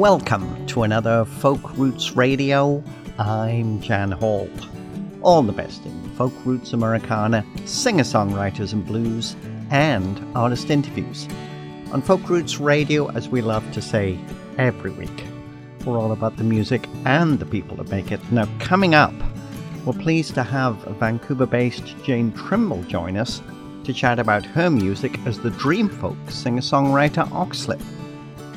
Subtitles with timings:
[0.00, 2.82] Welcome to another Folk Roots Radio.
[3.18, 4.48] I'm Jan Hall.
[5.20, 9.36] All the best in folk roots Americana, singer songwriters and blues,
[9.68, 11.28] and artist interviews.
[11.92, 14.18] On Folk Roots Radio, as we love to say
[14.56, 15.26] every week,
[15.84, 18.32] we're all about the music and the people that make it.
[18.32, 19.12] Now, coming up,
[19.84, 23.42] we're pleased to have Vancouver based Jayne Trimble join us
[23.84, 27.82] to chat about her music as the Dream Folk singer songwriter Oxlip.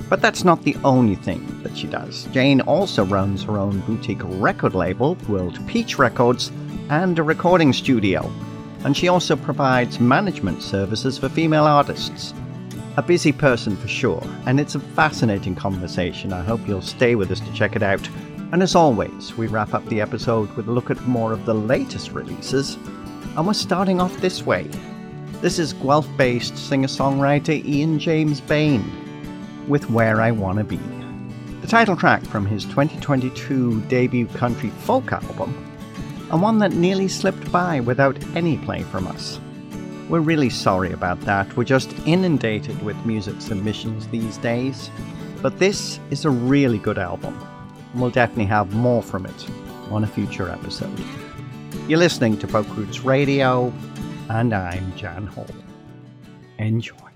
[0.10, 2.26] But that's not the only thing that she does.
[2.32, 6.52] Jayne also runs her own boutique record label, World Peach Records,
[6.90, 8.32] and a recording studio.
[8.84, 12.34] And she also provides management services for female artists.
[12.98, 16.32] A busy person for sure, and it's a fascinating conversation.
[16.32, 18.08] I hope you'll stay with us to check it out.
[18.52, 21.56] And as always, we wrap up the episode with a look at more of the
[21.56, 22.76] latest releases.
[23.36, 24.70] And we're starting off this way.
[25.42, 29.03] This is Guelph based singer songwriter Ian James Bain
[29.68, 30.80] with Where I Wanna Be.
[31.62, 35.54] The title track from his 2022 debut country folk album,
[36.32, 39.40] and one that nearly slipped by without any play from us.
[40.10, 44.90] We're really sorry about that, we're just inundated with music submissions these days,
[45.42, 47.38] but this is a really good album.
[47.94, 49.50] And we'll definitely have more from it
[49.92, 51.02] on a future episode.
[51.88, 53.74] You're listening to Folk Roots Radio,
[54.30, 55.48] and I'm Jan Hall.
[56.58, 57.13] Enjoy.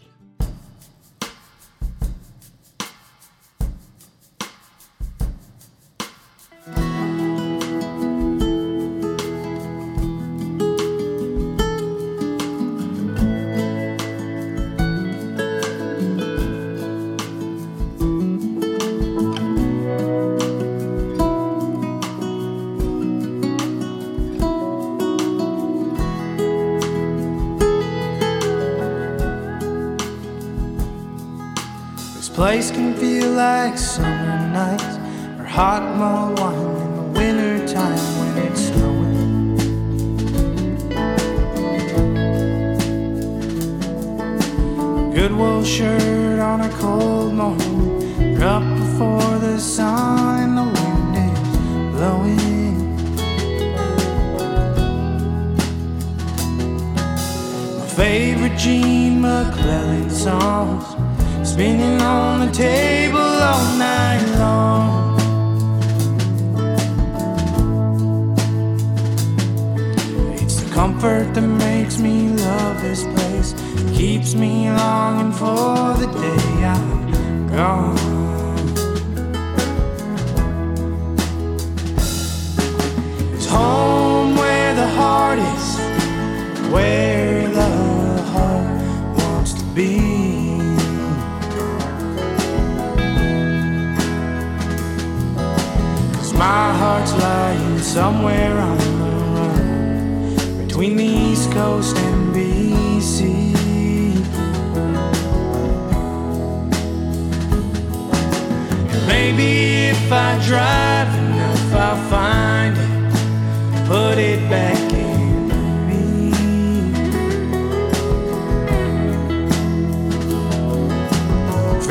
[109.17, 115.47] Maybe if I drive enough, I'll find it, put it back in
[115.87, 116.03] me.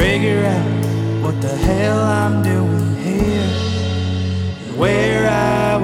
[0.01, 0.73] Figure out
[1.25, 3.51] what the hell I'm doing here
[4.81, 5.76] where I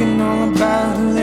[0.00, 1.19] talking all about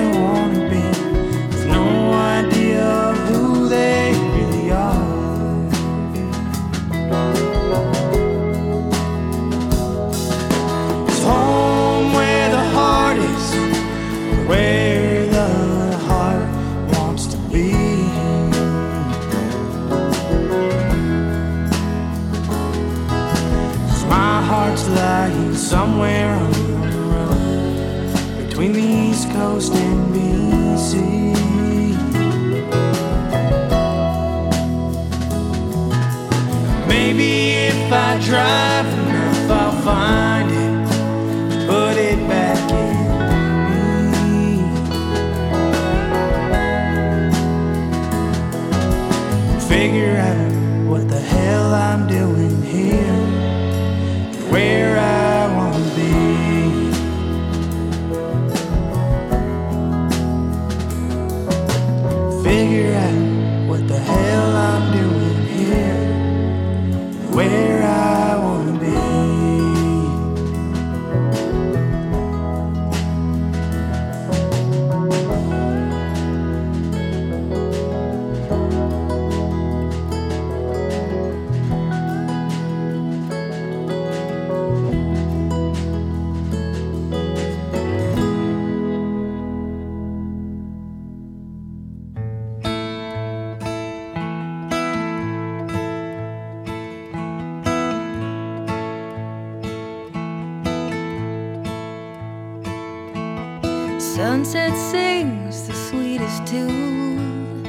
[104.18, 107.64] sunset sings the sweetest tune.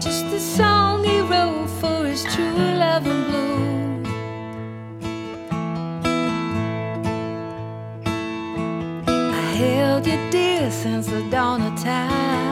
[0.00, 4.02] Just the song he wrote for his true love and blue.
[9.06, 12.47] I held you dear since the dawn of time.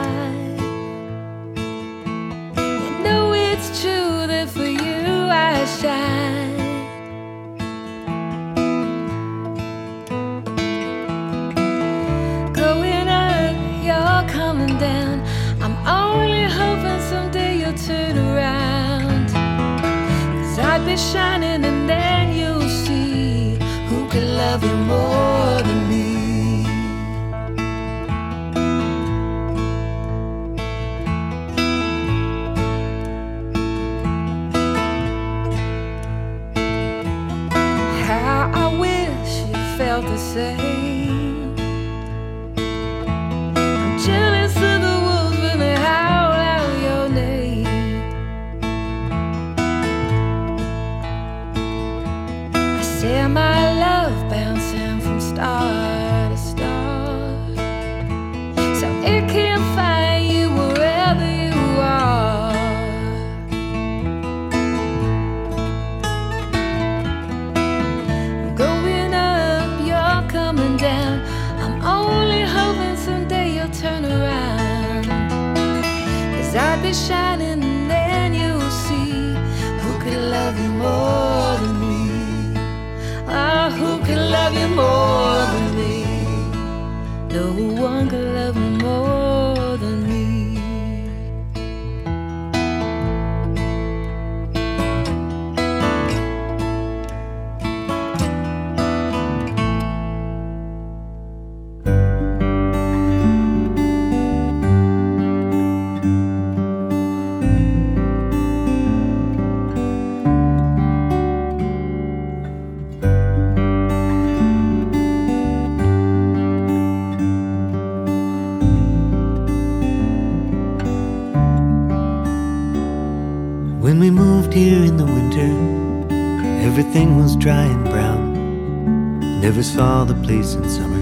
[129.57, 130.99] Never saw the place in summer.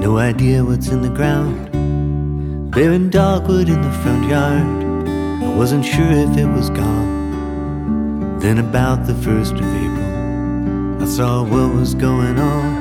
[0.00, 1.70] No idea what's in the ground.
[2.72, 4.66] Bearing dogwood in the front yard.
[5.44, 8.40] I wasn't sure if it was gone.
[8.40, 12.77] Then, about the 1st of April, I saw what was going on.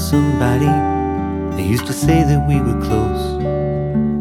[0.00, 0.66] Somebody,
[1.56, 3.42] they used to say that we were close.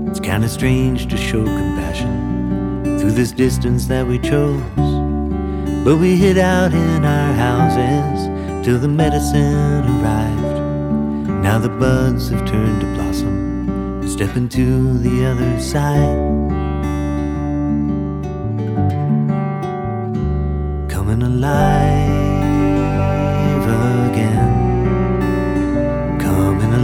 [0.10, 4.62] It's kinda strange to show compassion through this distance that we chose.
[5.86, 10.60] But we hid out in our houses till the medicine arrived.
[11.42, 14.02] Now the buds have turned to blossom.
[14.06, 16.49] Step into the other side.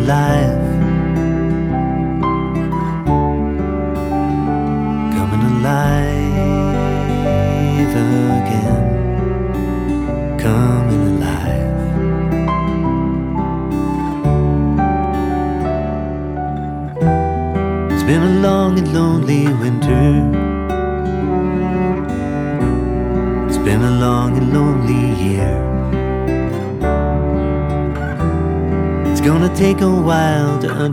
[0.05, 0.34] Coming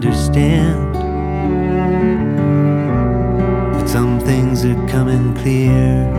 [0.04, 0.94] understand.
[3.74, 6.10] But some things are coming clear.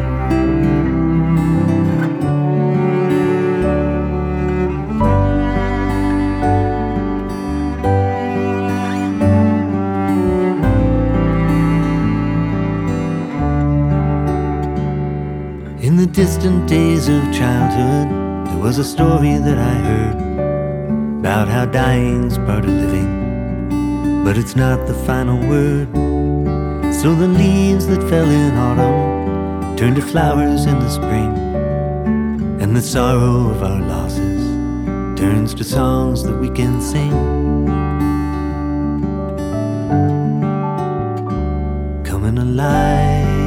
[15.82, 20.16] In the distant days of childhood, there was a story that I heard
[21.20, 23.13] about how dying's part of living,
[24.24, 25.88] but it's not the final word.
[27.02, 31.36] So the leaves that fell in autumn turn to flowers in the spring,
[32.62, 34.42] and the sorrow of our losses
[35.20, 37.12] turns to songs that we can sing.
[42.06, 43.44] Coming alive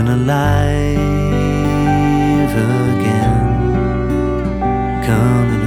[0.00, 0.96] Coming alive
[2.56, 3.44] again,
[5.04, 5.59] coming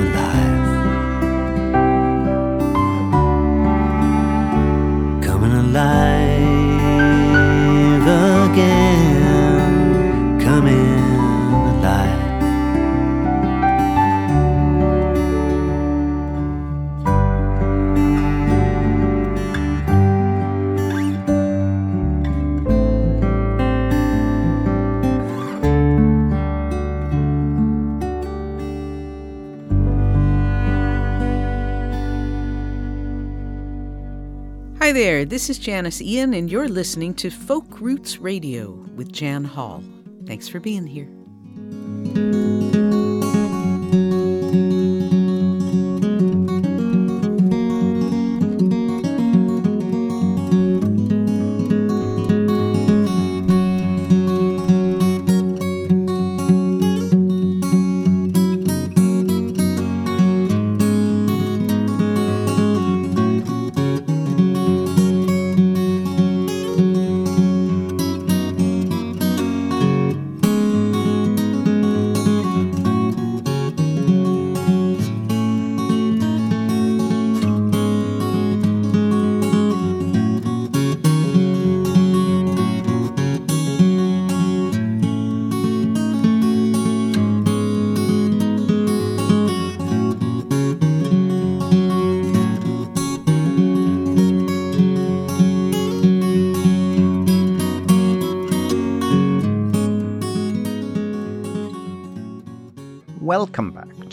[34.93, 39.43] Hi there, this is Janis Ian, and you're listening to Folk Roots Radio with Jan
[39.43, 39.83] Hall.
[40.27, 41.09] Thanks for being here.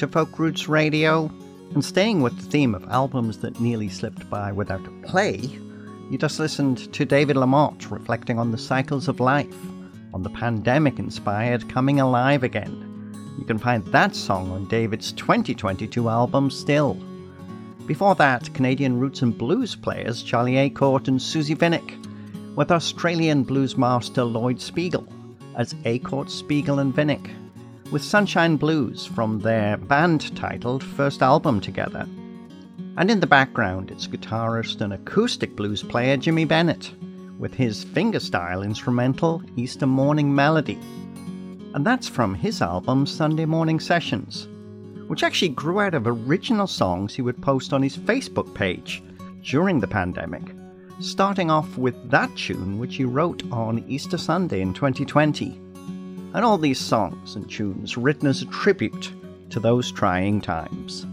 [0.00, 1.30] To Folk Roots Radio.
[1.74, 5.36] And staying with the theme of albums that nearly slipped by without a play,
[6.10, 9.58] you just listened to David LaMotte reflecting on the cycles of life,
[10.14, 13.34] on the pandemic inspired Coming Alive Again.
[13.38, 16.94] You can find that song on David's 2022 album Still.
[17.86, 23.76] Before that, Canadian roots and blues players Charlie A'Court and Susie Vinnick, with Australian blues
[23.76, 25.06] master Lloyd Spiegel
[25.56, 27.30] as A'Court, Spiegel, and Vinnick
[27.90, 32.06] with Sunshine Blues from their band titled first album together.
[32.96, 36.92] And in the background, it's guitarist and acoustic blues player Jimmy Bennett
[37.38, 40.78] with his fingerstyle instrumental Easter Morning Melody.
[41.74, 44.46] And that's from his album Sunday Morning Sessions,
[45.08, 49.02] which actually grew out of original songs he would post on his Facebook page
[49.42, 50.54] during the pandemic,
[51.00, 55.58] starting off with that tune which he wrote on Easter Sunday in 2020
[56.34, 59.12] and all these songs and tunes written as a tribute
[59.50, 61.06] to those trying times.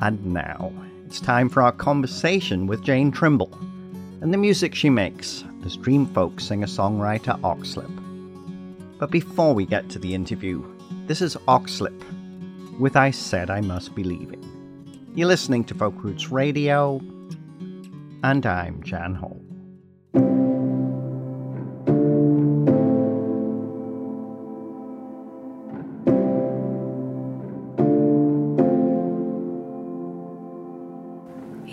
[0.00, 0.72] And now,
[1.06, 3.56] it's time for our conversation with Jayne Trimble
[4.20, 7.90] and the music she makes as dream Dreamfolk singer songwriter Oxlip.
[8.98, 10.64] But before we get to the interview,
[11.06, 12.02] this is Oxlip
[12.78, 14.42] with I Said I Must Be Leaving.
[15.14, 17.00] You're listening to Folk Roots Radio,
[18.22, 19.45] and I'm Jan Hall.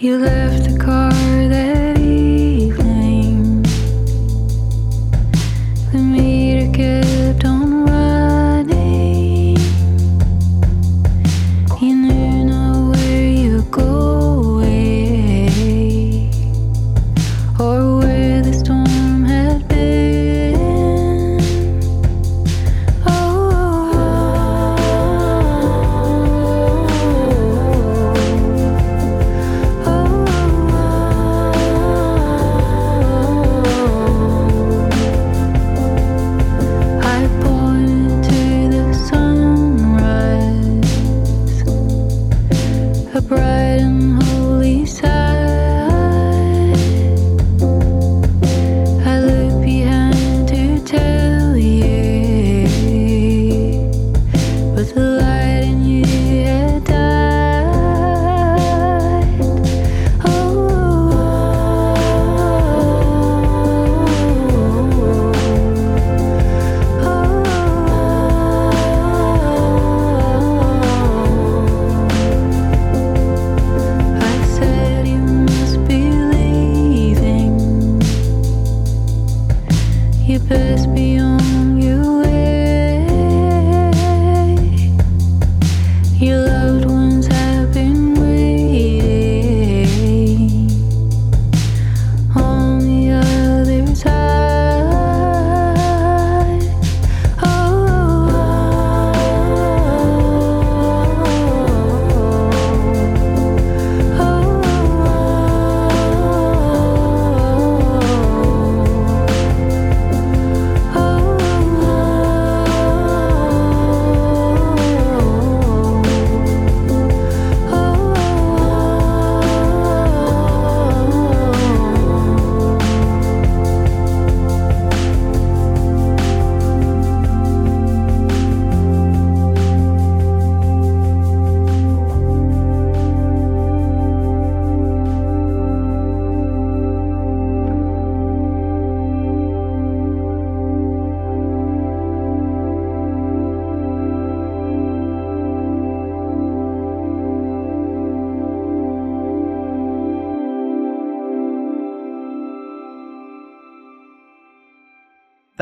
[0.03, 1.13] You left the car
[1.47, 1.82] that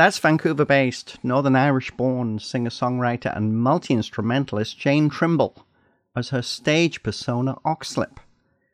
[0.02, 5.64] That's Vancouver based, Northern Irish born singer songwriter and multi instrumentalist Jayne Trimble
[6.16, 8.18] as her stage persona Oxlip,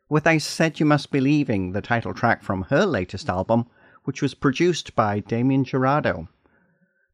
[0.09, 3.67] with I Said You Must Be Leaving, the title track from her latest album,
[4.05, 6.29] which was produced by Damien Jurado.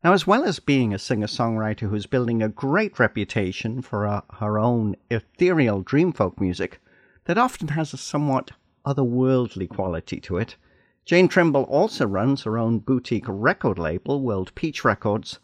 [0.01, 4.21] Now, as well as being a singer songwriter who's building a great reputation for uh,
[4.35, 6.79] her own ethereal dreamfolk music
[7.25, 8.51] that often has a somewhat
[8.85, 10.55] otherworldly quality to it,
[11.05, 15.37] Jayne Trimble also runs her own boutique record label, World Peach Records,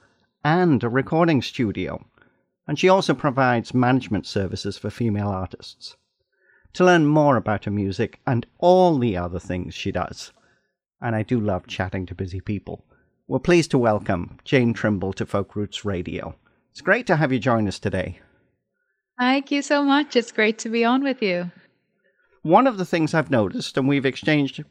[0.43, 2.03] and a recording studio.
[2.67, 5.97] And she also provides management services for female artists.
[6.73, 10.31] To learn more about her music and all the other things she does,
[10.99, 12.83] and I do love chatting to busy people,
[13.27, 16.35] we're pleased to welcome Jayne Trimble to Folk Roots Radio.
[16.71, 18.19] It's great to have you join us today.
[19.19, 20.15] Thank you so much.
[20.15, 21.51] It's great to be on with you.
[22.41, 24.63] One of the things I've noticed, and we've exchanged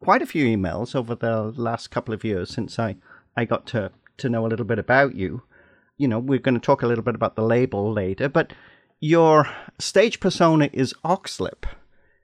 [0.00, 2.96] quite a few emails over the last couple of years since I,
[3.36, 5.42] I got to, to know a little bit about you.
[5.96, 8.52] You know, we're going to talk a little bit about the label later, but
[9.00, 11.64] your stage persona is Oxlip.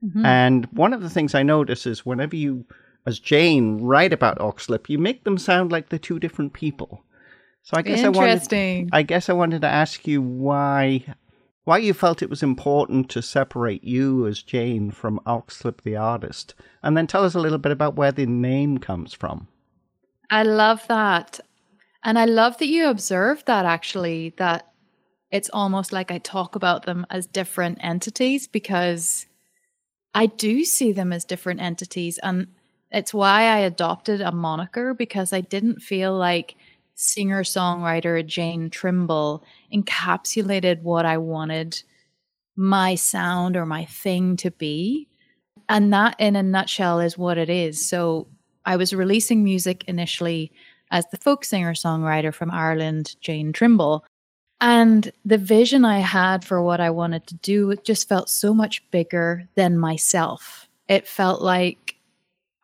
[0.05, 0.25] Mhm.
[0.25, 2.67] And one of the things I notice is whenever you,
[3.07, 7.05] as Jayne, write about Oxlip, you make them sound like they're two different people.
[7.63, 8.91] So I guess I wanted, Interesting.
[8.93, 11.05] I guess I wanted to ask you why
[11.65, 16.55] why you felt it was important to separate you as Jayne from Oxlip the artist,
[16.83, 19.49] and then tell us a little bit about where the name comes from.
[20.31, 21.41] I love that.
[22.03, 24.71] And I love that you observed that actually, that
[25.31, 29.27] it's almost like I talk about them as different entities because
[30.15, 32.19] I do see them as different entities.
[32.23, 32.49] And
[32.91, 36.57] it's why I adopted a moniker because I didn't feel like
[36.95, 41.83] singer songwriter Jayne Trimble encapsulated what I wanted
[42.57, 45.09] my sound or my thing to be.
[45.69, 47.87] And that, in a nutshell, is what it is.
[47.87, 48.29] So
[48.65, 50.53] I was releasing music initially
[50.91, 54.05] as the folk singer songwriter from Ireland, Jayne Trimble.
[54.61, 58.55] And the vision I had for what I wanted to do it just felt so
[58.55, 60.69] much bigger than myself.
[60.89, 61.97] It felt like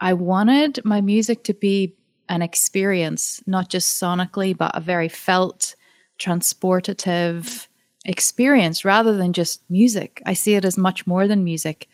[0.00, 1.94] I wanted my music to be
[2.30, 5.74] an experience, not just sonically, but a very felt,
[6.18, 7.66] transportative
[8.04, 10.22] experience rather than just music.
[10.24, 11.88] I see it as much more than music.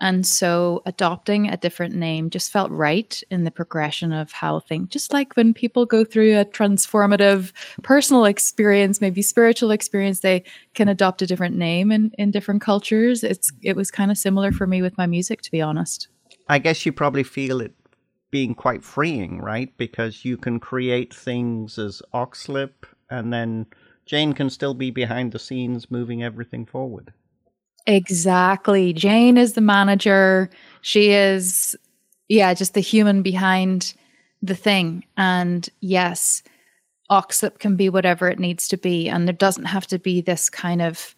[0.00, 4.88] And so adopting a different name just felt right in the progression of how things,
[4.88, 10.42] just like when people go through a transformative personal experience, maybe spiritual experience, they
[10.74, 13.22] can adopt a different name in, in different cultures.
[13.22, 16.08] It's it was kind of similar for me with my music, to be honest.
[16.48, 17.72] I guess you probably feel it
[18.32, 19.76] being quite freeing, right?
[19.76, 22.72] Because you can create things as Oxlip
[23.08, 23.66] and then
[24.06, 27.12] Jayne can still be behind the scenes moving everything forward.
[27.86, 28.92] Exactly.
[28.92, 30.50] Jayne is the manager.
[30.80, 31.76] She is,
[32.28, 33.94] yeah, just the human behind
[34.40, 35.04] the thing.
[35.16, 36.42] And yes,
[37.10, 39.08] Oxlip can be whatever it needs to be.
[39.08, 41.14] And there doesn't have to be this kind of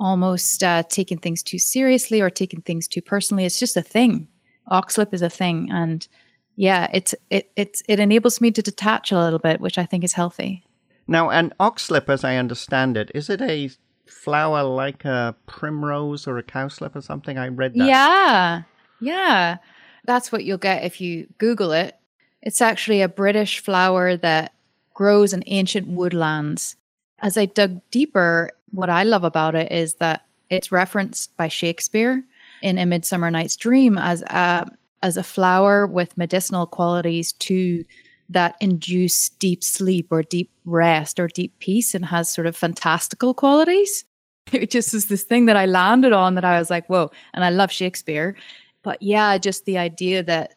[0.00, 3.44] almost uh, taking things too seriously or taking things too personally.
[3.44, 4.28] It's just a thing.
[4.70, 5.68] Oxlip is a thing.
[5.70, 6.08] And
[6.56, 10.04] yeah, it's it it's it enables me to detach a little bit, which I think
[10.04, 10.64] is healthy.
[11.06, 13.70] Now, an oxlip, as I understand it, is it a
[14.06, 17.38] flower like a primrose or a cowslip or something?
[17.38, 17.86] I read that.
[17.86, 18.62] Yeah.
[19.00, 19.58] Yeah.
[20.06, 21.96] That's what you'll get if you Google it.
[22.42, 24.54] It's actually a British flower that
[24.94, 26.76] grows in ancient woodlands.
[27.20, 32.22] As I dug deeper, what I love about it is that it's referenced by Shakespeare
[32.62, 34.66] in A Midsummer Night's Dream as a
[35.04, 37.84] as a flower with medicinal qualities to
[38.30, 43.34] that induce deep sleep or deep rest or deep peace and has sort of fantastical
[43.34, 44.04] qualities.
[44.52, 47.10] It just is this thing that I landed on that I was like, whoa.
[47.32, 48.36] And I love Shakespeare.
[48.82, 50.54] But yeah, just the idea that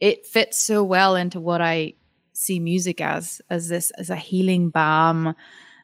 [0.00, 1.92] it fits so well into what I
[2.32, 5.34] see music as, as this, as a healing balm,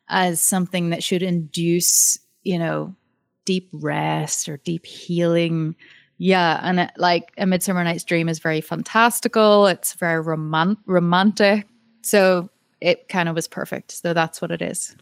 [0.09, 2.97] as something that should induce, you know,
[3.45, 5.77] deep rest or deep healing
[6.19, 9.67] yeah, and it, like A Midsummer Night's Dream is very fantastical.
[9.67, 11.67] It's very roman- romantic.
[12.03, 12.51] So
[12.81, 13.93] it kind of was perfect.
[13.93, 14.97] So that's what it is.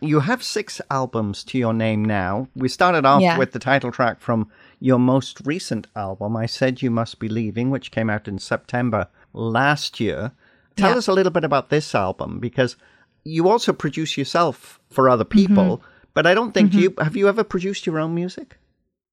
[0.00, 2.48] You have six albums to your name now.
[2.54, 3.36] We started off Yeah.
[3.36, 7.70] with the title track from your most recent album, I Said You Must Be Leaving,
[7.70, 10.32] which came out in September last year.
[10.76, 10.98] Tell Yeah.
[10.98, 12.76] us a little bit about this album because
[13.24, 15.46] you also produce yourself for other mm-hmm.
[15.46, 15.82] people,
[16.14, 16.80] but I don't think mm-hmm.
[16.80, 18.56] you have you ever produced your own music?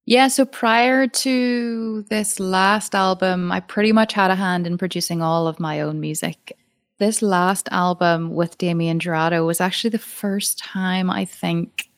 [0.07, 5.23] Yeah, so prior to this last album, I pretty much had a hand in producing
[5.23, 6.55] all of my own music.
[6.99, 11.89] This last album with Damien Jurado was actually the first time I think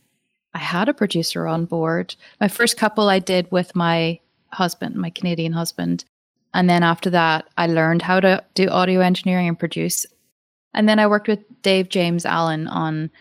[0.54, 2.15] I had a producer on board.
[2.39, 4.20] My first couple I did with my
[4.54, 6.06] husband, my Canadian husband.
[6.54, 10.06] And then after that, I learned how to do audio engineering and produce.
[10.74, 13.12] And then I worked with Dave James Allen on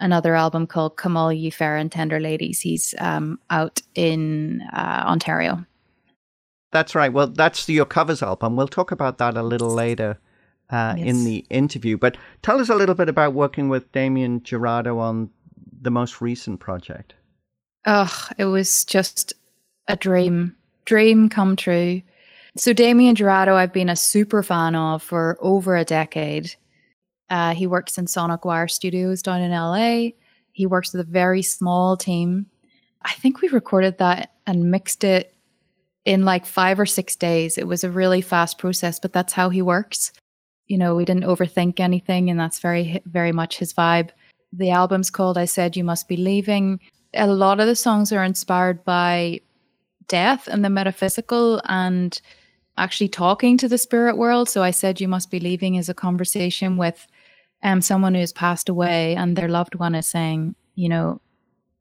[0.00, 2.60] another album called Come All Ye Fair and Tender Ladies.
[2.60, 5.64] He's um, out in uh, Ontario.
[6.72, 7.12] That's right.
[7.12, 8.56] Well, that's your covers album.
[8.56, 10.18] We'll talk about that a little later
[10.70, 11.96] uh, in the interview.
[11.96, 15.30] But tell us a little bit about working with Damien Jurado on
[15.80, 17.14] the most recent project.
[17.86, 19.34] Oh, it was just
[19.86, 22.02] a dream, dream come true.
[22.56, 26.54] So Damien Jurado, I've been a super fan of for over a decade.
[27.30, 30.10] Uh, he works in Sonic Wire Studios down in LA.
[30.52, 32.46] He works with a very small team.
[33.02, 35.34] I think we recorded that and mixed it
[36.04, 37.58] in like five or six days.
[37.58, 40.12] It was a really fast process, but that's how he works.
[40.66, 44.10] You know, we didn't overthink anything, and that's very, very much his vibe.
[44.52, 46.80] The album's called I Said You Must Be Leaving.
[47.14, 49.40] A lot of the songs are inspired by
[50.08, 52.20] death and the metaphysical and
[52.76, 54.48] actually talking to the spirit world.
[54.48, 57.06] So I Said You Must Be Leaving is a conversation with
[57.64, 61.20] um, someone who has passed away and their loved one is saying, you know,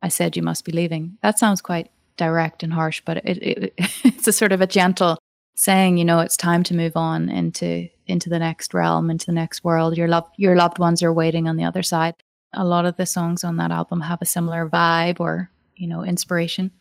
[0.02, 1.18] I said you must be leaving.
[1.22, 5.20] That sounds quite direct and harsh, but it, it it's a sort of a gentle
[5.56, 9.34] saying, you know, it's time to move on into into the next realm, into the
[9.34, 9.98] next world.
[9.98, 12.16] Your loved your loved ones are waiting on the other side.
[12.54, 16.04] A lot of the songs on that album have a similar vibe or, you know,
[16.04, 16.72] inspiration.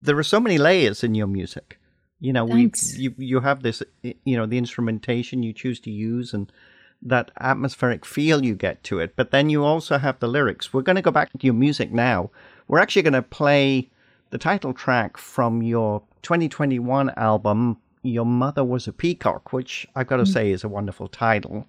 [0.00, 1.78] There are so many layers in your music.
[2.18, 6.32] You know, we you you have this, you know, the instrumentation you choose to use
[6.32, 6.50] and
[7.02, 9.14] that atmospheric feel you get to it.
[9.16, 10.72] But then you also have the lyrics.
[10.72, 12.30] We're going to go back to your music now.
[12.68, 13.90] We're actually going to play
[14.30, 20.18] the title track from your 2021 album, Your Mother Was a Peacock, which I've got
[20.18, 20.32] to mm.
[20.32, 21.66] say is a wonderful title.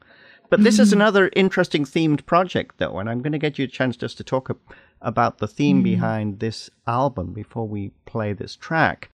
[0.50, 1.00] But this is mm-hmm.
[1.00, 4.24] another interesting themed project, though, and I'm going to get you a chance just to
[4.24, 4.52] talk
[5.02, 5.84] about the theme mm.
[5.84, 9.11] behind this album before we play this track.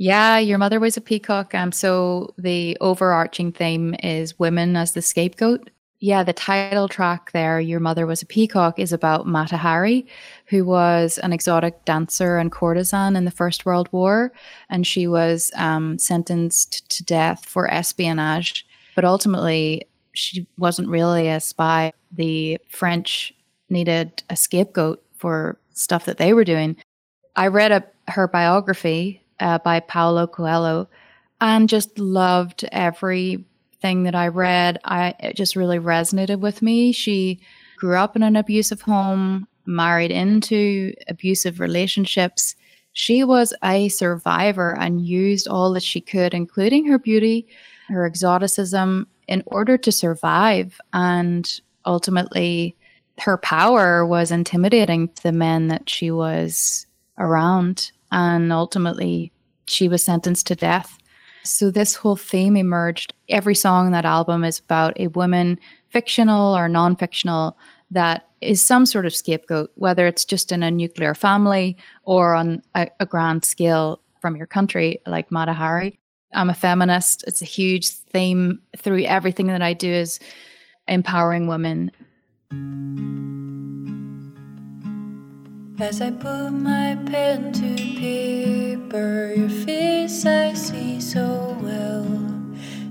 [0.00, 1.54] Yeah, your mother was a peacock.
[1.54, 5.68] Um, so the overarching theme is women as the scapegoat.
[5.98, 10.06] Yeah, the title track there, Your Mother Was a Peacock, is about Mata Hari,
[10.46, 14.32] who was an exotic dancer and courtesan in the First World War.
[14.70, 18.66] And she was um, sentenced to death for espionage.
[18.94, 21.92] But ultimately, she wasn't really a spy.
[22.10, 23.34] The French
[23.68, 26.78] needed a scapegoat for stuff that they were doing.
[27.36, 30.88] I read a, her biography uh, by Paulo Coelho
[31.40, 34.78] and just loved everything that I read.
[34.84, 36.92] I it just really resonated with me.
[36.92, 37.40] She
[37.76, 42.54] grew up in an abusive home, married into abusive relationships.
[42.92, 47.46] She was a survivor and used all that she could, including her beauty,
[47.88, 50.78] her exoticism, in order to survive.
[50.92, 52.76] And ultimately,
[53.20, 57.92] her power was intimidating to the men that she was around.
[58.10, 59.32] And ultimately,
[59.66, 60.98] she was sentenced to death.
[61.42, 63.14] So, this whole theme emerged.
[63.28, 67.56] Every song in that album is about a woman, fictional or non fictional,
[67.90, 72.62] that is some sort of scapegoat, whether it's just in a nuclear family or on
[72.74, 75.98] a, a grand scale from your country, like Mata Hari.
[76.32, 77.24] I'm a feminist.
[77.26, 80.20] It's a huge theme through everything that I do is
[80.86, 81.90] empowering women.
[85.80, 92.04] As I put my pen to paper, your face I see so well.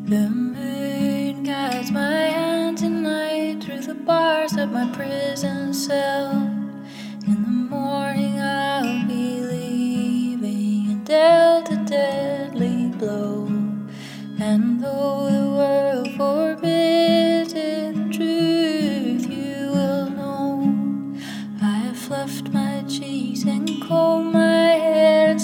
[0.05, 6.31] The moon guides my hand tonight through the bars of my prison cell.
[7.27, 13.45] In the morning I'll be leaving and dealt a deadly blow.
[14.39, 16.48] And though the world forbids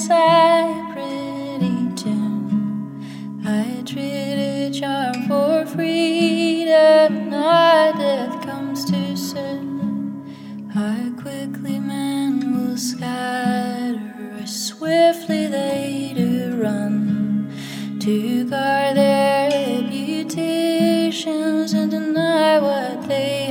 [0.08, 3.42] sigh pretty tune.
[3.44, 10.24] I traded charm for freedom, not death comes too soon.
[10.72, 14.00] How quickly men will scatter,
[14.44, 17.50] as swiftly they do run
[18.00, 23.45] to guard their reputations and deny what they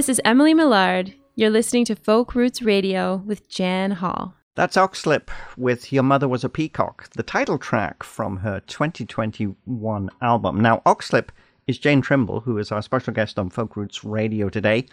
[0.00, 1.12] This is Emily Millard.
[1.34, 4.34] You're listening to Folk Roots Radio with Jan Hall.
[4.54, 10.60] That's Oxlip with Your Mother Was a Peacock, the title track from her 2021 album.
[10.62, 11.28] Now, Oxlip
[11.66, 14.86] is Jayne Trimble, who is our special guest on Folk Roots Radio today.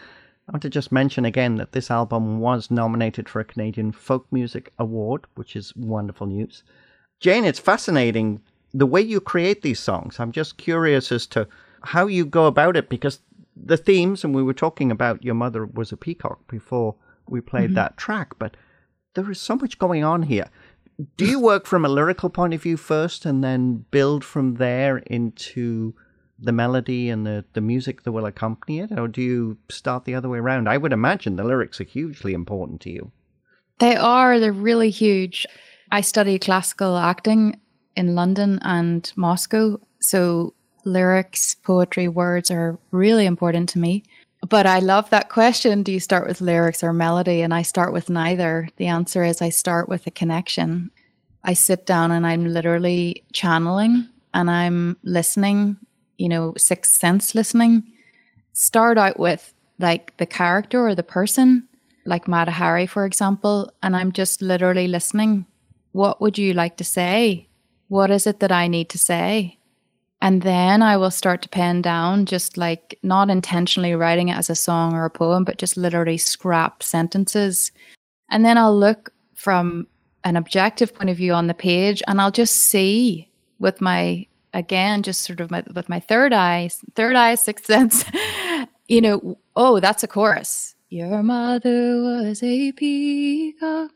[0.50, 4.28] I want to just mention again that this album was nominated for a Canadian Folk
[4.30, 6.65] Music Award, which is wonderful news.
[7.22, 8.41] Jayne, it's fascinating
[8.74, 10.20] the way you create these songs.
[10.20, 11.48] I'm just curious as to
[11.82, 13.20] how you go about it because
[13.65, 16.96] the themes, and we were talking about your mother was a peacock before
[17.28, 17.76] we played mm-hmm.
[17.76, 18.56] that track, but
[19.15, 20.50] there is so much going on here.
[21.15, 24.98] Do you work from a lyrical point of view first and then build from there
[24.98, 25.93] into
[26.39, 28.98] the melody and the, the music that will accompany it?
[28.98, 30.67] Or do you start the other way around?
[30.67, 33.12] I would imagine the lyrics are hugely important to you.
[33.80, 35.46] They are, they're really huge.
[35.91, 37.60] I study classical acting
[37.96, 39.80] in London and Moscow.
[40.00, 40.54] So
[40.88, 44.04] lyrics, poetry, words are really important to me.
[44.47, 45.84] But I love that question.
[45.84, 47.41] Do you start with lyrics or melody?
[47.41, 48.69] And I start with neither.
[48.78, 50.91] The answer is I start with a connection.
[51.43, 55.78] I sit down and I'm literally channeling and I'm listening,
[56.17, 57.84] you know, sixth sense listening.
[58.54, 61.67] Start out with like the character or the person,
[62.06, 65.45] like Mata Hari, for example, and I'm just literally listening.
[65.91, 67.50] What would you like to say?
[67.88, 69.57] What is it that I need to say?
[70.22, 74.50] And then I will start to pen down, just like not intentionally writing it as
[74.50, 77.72] a song or a poem, but just literally scrap sentences.
[78.30, 79.88] And then I'll look from
[80.24, 85.04] an objective point of view on the page and I'll just see with my, again,
[85.04, 88.04] just sort of my, with my third eye, third eye, sixth sense,
[88.88, 90.76] you know, oh, that's a chorus.
[90.90, 93.92] Your mother was a peacock.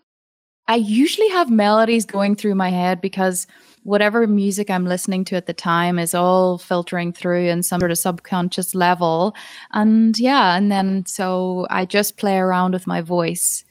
[0.68, 3.48] I usually have melodies going through my head because
[3.84, 7.92] whatever music I'm listening to at the time is all filtering through in some sort
[7.92, 9.36] of subconscious level.
[9.72, 13.64] And yeah, and then so I just play around with my voice.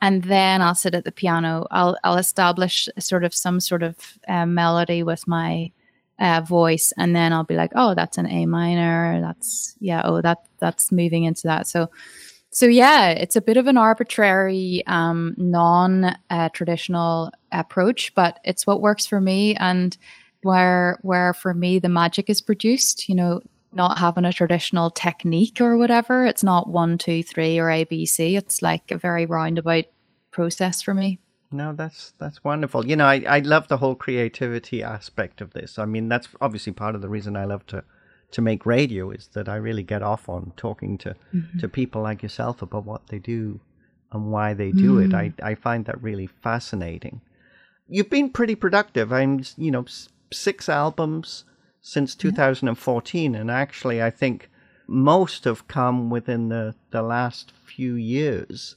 [0.00, 1.66] And then I'll sit at the piano.
[1.70, 5.70] I'll I'll establish sort of some sort of uh, melody with my
[6.18, 9.20] uh, voice, and then I'll be like, "Oh, that's an A minor.
[9.20, 10.02] That's yeah.
[10.04, 11.88] Oh, that that's moving into that." So
[12.52, 18.82] so yeah, it's a bit of an arbitrary, um, non-traditional uh, approach, but it's what
[18.82, 19.96] works for me, and
[20.42, 23.08] where where for me the magic is produced.
[23.08, 23.40] You know,
[23.72, 26.26] not having a traditional technique or whatever.
[26.26, 28.36] It's not one, two, three, or ABC.
[28.36, 29.84] It's like a very roundabout
[30.30, 31.20] process for me.
[31.50, 32.86] No, that's that's wonderful.
[32.86, 35.78] You know, I, I love the whole creativity aspect of this.
[35.78, 37.84] I mean, that's obviously part of the reason I love to
[38.32, 41.58] to make radio is that I really get off on talking to, mm-hmm.
[41.58, 43.60] to people like yourself about what they do
[44.10, 45.06] and why they do mm.
[45.06, 45.14] it.
[45.14, 47.20] I, I find that really fascinating.
[47.88, 49.12] You've been pretty productive.
[49.12, 49.84] I'm, you know,
[50.30, 51.44] six albums
[51.80, 53.40] since 2014, yeah.
[53.40, 54.48] and actually, I think
[54.86, 58.76] most have come within the, the last few years.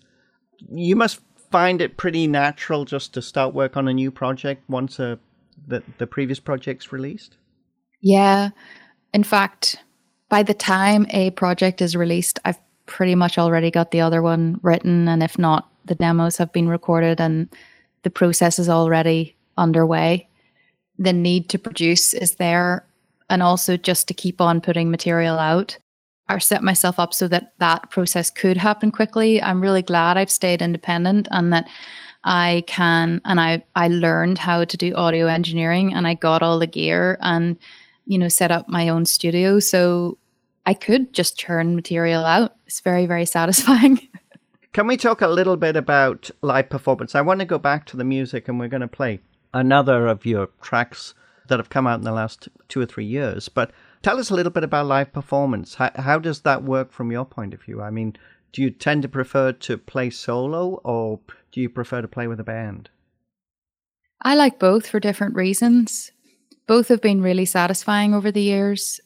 [0.70, 5.00] You must find it pretty natural just to start work on a new project once
[5.00, 5.20] a,
[5.68, 7.38] the, the previous project's released?
[8.02, 8.50] Yeah.
[9.16, 9.78] In fact,
[10.28, 14.60] by the time a project is released, I've pretty much already got the other one
[14.62, 15.08] written.
[15.08, 17.48] And if not, the demos have been recorded and
[18.04, 20.28] the process is already underway.
[21.00, 22.86] The need to produce is there.
[23.30, 25.78] And also just to keep on putting material out.
[26.28, 29.42] I set myself up so that that process could happen quickly.
[29.42, 31.70] I'm really glad I've stayed independent and that
[32.26, 36.60] I can, and I, I learned how to do audio engineering and I got all
[36.60, 37.58] the gear and
[38.06, 39.60] you know, set up my own studio.
[39.60, 40.18] So
[40.66, 42.56] I could just churn material out.
[42.66, 44.00] It's very, very satisfying.
[44.74, 47.16] Can we talk a little bit about live performance?
[47.16, 49.22] I want to go back to the music and we're going to play
[49.54, 51.14] another of your tracks
[51.48, 53.48] that have come out in the last two or three years.
[53.48, 55.76] But tell us a little bit about live performance.
[55.76, 57.82] How, how does that work from your point of view?
[57.82, 58.18] I mean,
[58.52, 61.20] do you tend to prefer to play solo or
[61.52, 62.90] do you prefer to play with a band?
[64.22, 66.12] I like both for different reasons.
[66.68, 69.00] Both have been really satisfying over the years.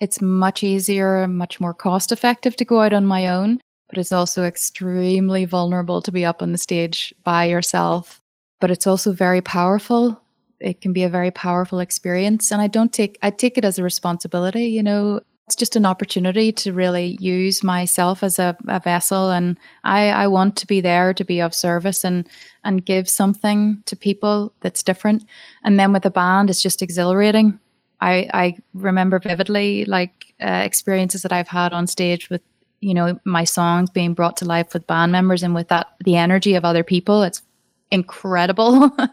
[0.00, 3.98] It's much easier and much more cost effective to go out on my own, but
[3.98, 8.20] it's also extremely vulnerable to be up on the stage by yourself.
[8.60, 10.20] But it's also very powerful.
[10.58, 12.50] It can be a very powerful experience.
[12.50, 15.86] And I don't take, I take it as a responsibility, you know, it's just an
[15.86, 19.30] opportunity to really use myself as a, a vessel.
[19.30, 22.28] And I, I want to be there to be of service and
[22.64, 25.24] and give something to people that's different.
[25.62, 27.60] And then with the band it's just exhilarating.
[28.00, 32.42] I i remember vividly like uh, experiences that i've had on stage with
[32.80, 36.16] you know my songs being brought to life with band members and with that the
[36.16, 37.22] energy of other people.
[37.22, 37.42] It's
[37.90, 38.90] incredible.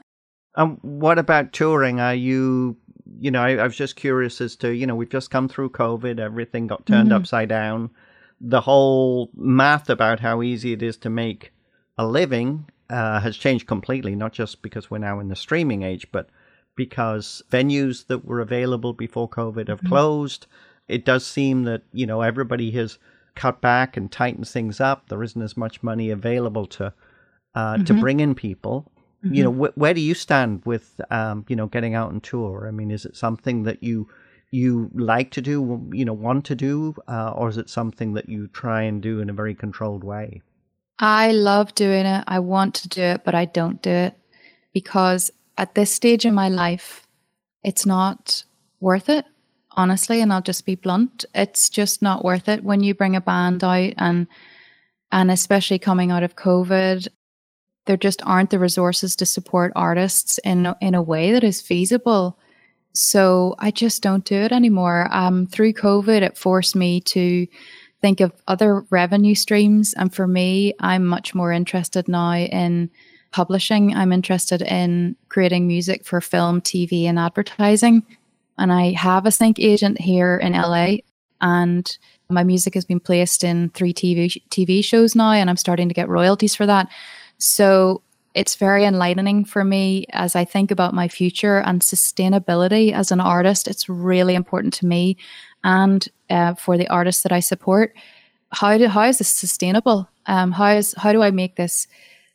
[0.55, 1.99] Um what about touring?
[1.99, 2.77] Are you
[3.19, 5.71] you know, I, I, was just curious as to, you know, we've just come through
[5.71, 7.17] COVID, everything got turned mm-hmm.
[7.17, 7.89] upside down.
[8.39, 11.53] The whole math about how easy it is to make
[11.97, 16.07] a living uh, has changed completely, not just because we're now in the streaming age,
[16.11, 16.29] but
[16.75, 19.89] because venues that were available before COVID have mm-hmm.
[19.89, 20.47] closed.
[20.87, 22.97] It does seem that, you know, everybody has
[23.35, 25.09] cut back and tightened things up.
[25.09, 26.93] There isn't as much money available to
[27.55, 27.83] uh, mm-hmm.
[27.83, 28.91] to bring in people.
[29.23, 29.33] Mm-hmm.
[29.33, 29.65] You know, mm-hmm.
[29.65, 32.65] wh- where do you stand with, um, you know, getting out on tour?
[32.67, 34.09] I mean, is it something that you
[34.51, 38.29] you like to do, you know, want to do, uh, or is it something that
[38.29, 40.43] you try and do in a very controlled way?
[40.99, 42.23] I love doing it.
[42.27, 44.13] I want to do it, but I don't do it
[44.71, 47.07] because at this stage in my life,
[47.63, 48.43] it's not
[48.79, 49.25] worth it,
[49.71, 50.21] honestly.
[50.21, 51.25] And I'll just be blunt.
[51.33, 54.27] It's just not worth it when you bring a band out and
[55.11, 57.07] and especially coming out of COVID,
[57.85, 62.37] there just aren't the resources to support artists in in a way that is feasible.
[62.93, 65.07] So I just don't do it anymore.
[65.11, 67.47] Um, through COVID, it forced me to
[68.01, 72.89] think of other revenue streams, and for me, I'm much more interested now in
[73.31, 73.95] publishing.
[73.95, 78.03] I'm interested in creating music for film, TV, and advertising.
[78.57, 80.97] And I have a sync agent here in LA,
[81.41, 81.97] and
[82.29, 85.95] my music has been placed in three TV TV shows now, and I'm starting to
[85.95, 86.87] get royalties for that.
[87.45, 93.11] So it's very enlightening for me as I think about my future and sustainability as
[93.11, 93.67] an artist.
[93.67, 95.17] It's really important to me
[95.61, 97.97] and uh, for the artists that I support.
[98.53, 100.07] How do how is this sustainable?
[100.25, 101.85] Um, how is how do I make this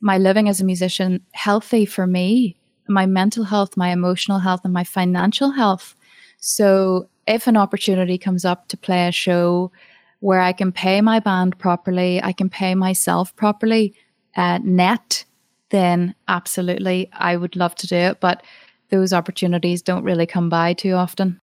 [0.03, 2.57] my living as a musician healthy for me,
[2.87, 5.95] my mental health, my emotional health, and my financial health?
[6.39, 9.73] So if an opportunity comes up to play a show
[10.21, 13.95] where I can pay my band properly, I can pay myself properly,
[14.39, 15.25] uh, net,
[15.71, 18.21] then absolutely I would love to do it.
[18.21, 18.43] But
[18.91, 21.41] those opportunities don't really come by too often.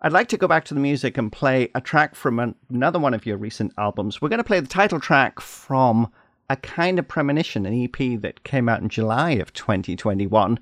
[0.00, 2.98] I'd like to go back to the music and play a track from an- another
[2.98, 4.22] one of your recent albums.
[4.22, 6.10] We're going to play the title track from
[6.48, 10.58] A Kind of Premonition, an EP that came out in July of 2021.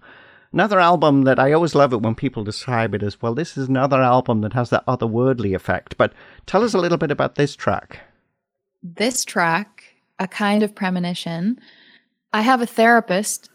[0.53, 3.69] Another album that I always love it when people describe it as, well, this is
[3.69, 5.97] another album that has that otherworldly effect.
[5.99, 6.15] But
[6.47, 8.01] tell us a little bit about this track.
[8.83, 9.78] This track,
[10.19, 11.61] A Kind of Premonition,
[12.33, 13.51] I have a therapist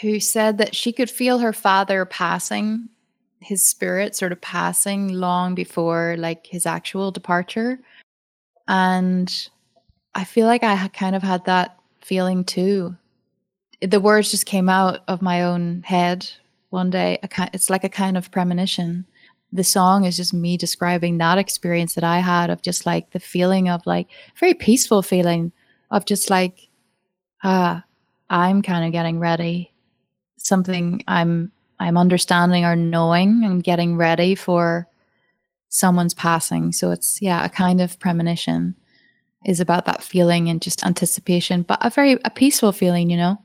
[0.00, 2.88] who said that she could feel her father passing
[3.40, 7.80] his spirit sort of passing long before like his actual departure.
[8.68, 9.48] And
[10.14, 12.96] I feel like I kind of had that feeling too.
[13.80, 16.28] The words just came out of my own head
[16.68, 17.18] one day.
[17.54, 19.06] It's like a kind of premonition.
[19.52, 23.20] The song is just me describing that experience that I had of just like the
[23.20, 25.50] feeling of like very peaceful feeling
[25.90, 26.68] of just like,
[27.42, 27.84] ah,
[28.28, 29.72] I'm kind of getting ready.
[30.36, 34.86] Something I'm I'm understanding or knowing and getting ready for
[35.68, 36.72] someone's passing.
[36.72, 38.74] So it's yeah, a kind of premonition
[39.44, 43.40] is about that feeling and just anticipation, but a very a peaceful feeling, you know.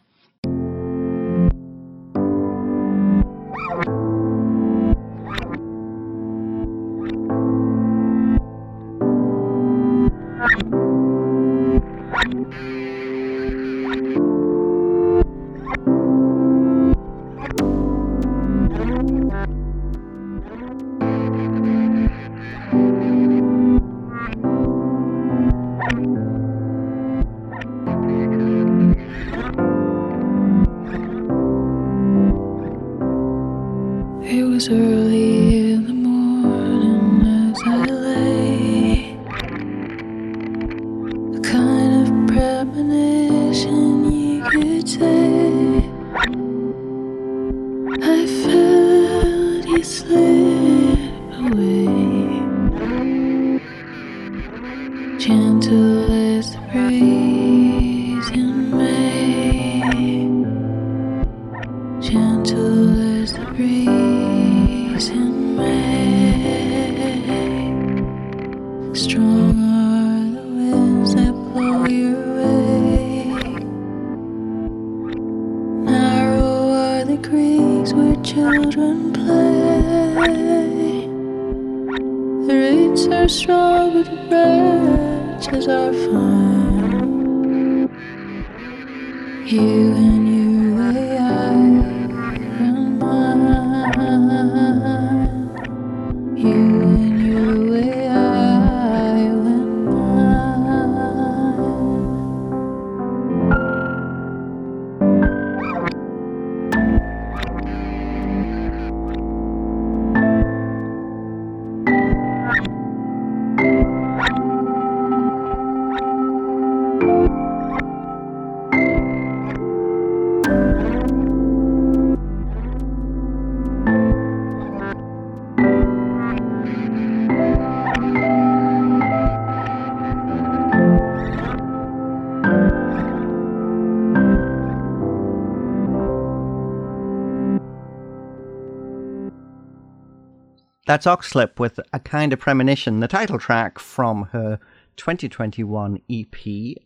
[140.86, 144.60] That's Oxlip with A Kind of Premonition, the title track from her
[144.98, 146.78] 2021 EP.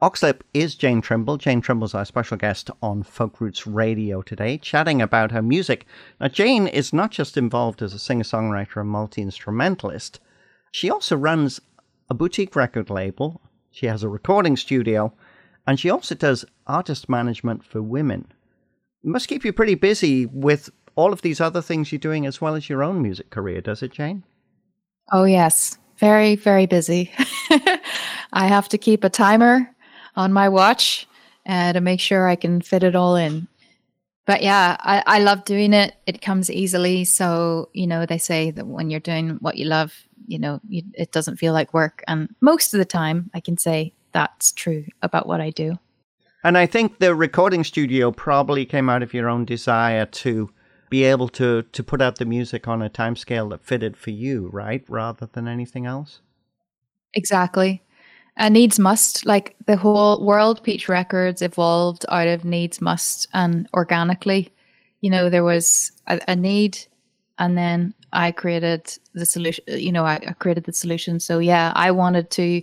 [0.00, 1.38] Oxlip is Jayne Trimble.
[1.38, 5.86] Jayne Trimble's our special guest on Folk Roots Radio today, chatting about her music.
[6.20, 10.20] Now, Jayne is not just involved as a singer songwriter and multi instrumentalist,
[10.70, 11.60] she also runs
[12.08, 13.40] a boutique record label,
[13.72, 15.12] she has a recording studio,
[15.66, 18.32] and she also does artist management for women.
[19.02, 22.40] It must keep you pretty busy with all of these other things you're doing as
[22.40, 24.22] well as your own music career, does it, Jayne?
[25.10, 25.78] Oh, yes.
[25.98, 27.12] Very, very busy.
[28.32, 29.70] I have to keep a timer
[30.16, 31.06] on my watch
[31.46, 33.48] uh, to make sure I can fit it all in.
[34.26, 35.94] But yeah, I, I love doing it.
[36.06, 37.04] It comes easily.
[37.04, 39.94] So, you know, they say that when you're doing what you love,
[40.26, 42.04] you know, you, it doesn't feel like work.
[42.06, 45.78] And most of the time, I can say that's true about what I do.
[46.44, 50.50] And I think the recording studio probably came out of your own desire to
[50.92, 54.50] be able to to put out the music on a timescale that fitted for you,
[54.52, 54.84] right?
[54.88, 56.20] Rather than anything else.
[57.14, 57.82] Exactly.
[58.36, 63.68] And needs must like the whole world peach records evolved out of needs must and
[63.72, 64.52] organically
[65.02, 66.78] you know there was a, a need
[67.38, 68.82] and then i created
[69.12, 72.62] the solution you know I, I created the solution so yeah i wanted to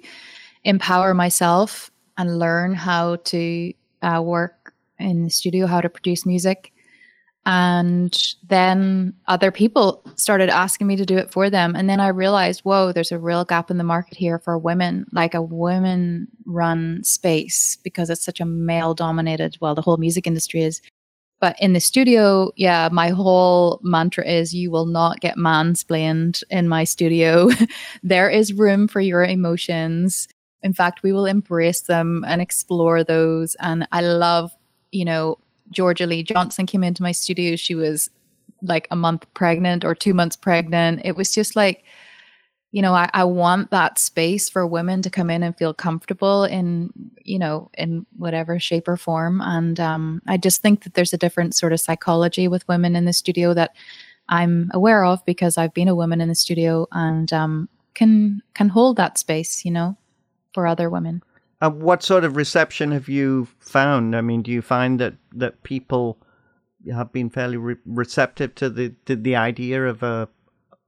[0.64, 6.74] empower myself and learn how to uh, work in the studio how to produce music
[7.46, 11.76] and then other people started asking me to do it for them.
[11.76, 15.06] And then I realized, whoa, there's a real gap in the market here for women,
[15.14, 20.28] like a women run space because it's such a male dominated, well, the whole music
[20.28, 20.82] industry is.
[21.40, 26.68] But in the studio, yeah, my whole mantra is you will not get mansplained in
[26.68, 27.50] my studio.
[28.04, 30.28] there is room for your emotions.
[30.62, 33.56] In fact, we will embrace them and explore those.
[33.62, 34.52] And I love,
[34.92, 35.38] you know,
[35.72, 37.56] Georgia Lee Johnson came into my studio.
[37.56, 38.10] She was
[38.62, 41.02] like a month pregnant or two months pregnant.
[41.04, 41.84] It was just like,
[42.72, 46.44] you know, I, I want that space for women to come in and feel comfortable
[46.44, 46.92] in,
[47.24, 49.42] you know, in whatever shape or form.
[49.42, 53.06] And um, I just think that there's a different sort of psychology with women in
[53.06, 53.76] the studio that
[54.28, 58.70] I'm aware of because I've been a woman in the studio and um, can can
[58.70, 59.98] hold that space, you know,
[60.54, 61.24] for other women.
[61.62, 64.16] Uh, what sort of reception have you found?
[64.16, 66.18] I mean, do you find that, that people
[66.94, 70.30] have been fairly re- receptive to the to the idea of a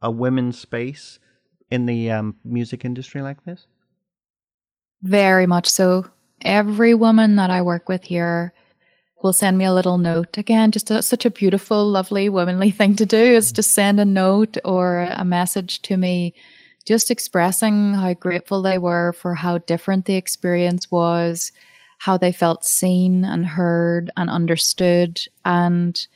[0.02, 1.20] a women's space
[1.70, 3.68] in the um, music industry like this?
[5.02, 6.08] Very much so.
[6.44, 8.54] Every woman that I work with here
[9.22, 10.38] will send me a little note.
[10.38, 14.06] Again, just a, such a beautiful, lovely, womanly thing to do is to send a
[14.06, 16.34] note or a message to me
[16.86, 21.52] just expressing how grateful they were for how different the experience was,
[22.00, 25.22] how they felt seen and heard and understood.
[25.46, 26.08] And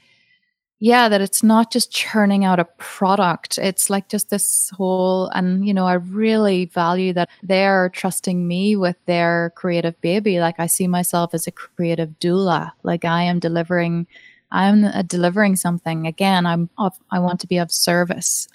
[0.80, 3.58] yeah, that it's not just churning out a product.
[3.58, 8.76] It's like just this whole, and you know, I really value that they're trusting me
[8.76, 10.40] with their creative baby.
[10.40, 12.72] Like I see myself as a creative doula.
[12.84, 14.08] Like I am delivering,
[14.52, 16.08] I'm uh, delivering something.
[16.08, 18.48] Again, I'm, of, I want to be of service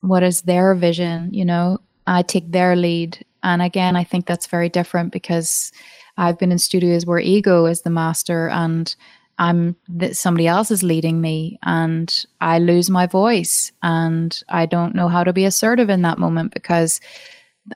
[0.00, 3.24] what is their vision you know i take their lead.
[3.42, 5.72] And again i think that's very different because
[6.16, 8.94] i've been in studios where ego is the master and
[9.38, 14.94] i'm that somebody else is leading me and i lose my voice and i don't
[14.94, 17.00] know how to be assertive in that moment because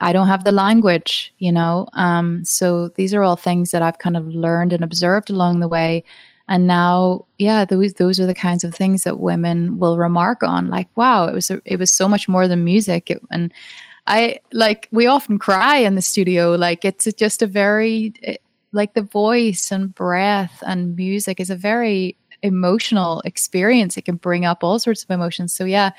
[0.03, 1.89] i don't have the language you know?
[1.95, 5.69] Um, so these are all things that i've kind of learned and observed along the
[5.69, 6.05] way
[6.49, 10.69] and now yeah those those are the kinds of things that women will remark on
[10.69, 13.11] like wow it was a, it was so much more than music.
[13.11, 13.53] It, and
[14.07, 18.13] i like we often cry in the studio like it's just a very
[18.73, 23.97] like the voice and breath and music is a very emotional experience.
[23.97, 25.55] It can bring up all sorts of emotions.
[25.55, 25.93] So yeah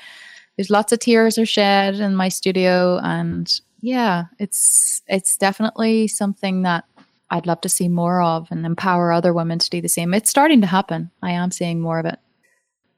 [0.56, 6.62] there's lots of tears are shed in my studio and yeah it's it's definitely something
[6.62, 6.84] that
[7.30, 10.14] I'd love to see more of and empower other women to do the same.
[10.14, 11.10] It's starting to happen.
[11.22, 12.18] I am seeing more of it.